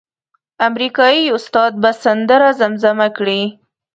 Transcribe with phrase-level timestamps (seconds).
[0.67, 3.41] امریکایي استاد به سندره زمزمه کړي.